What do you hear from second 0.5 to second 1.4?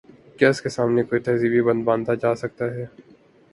کے سامنے کوئی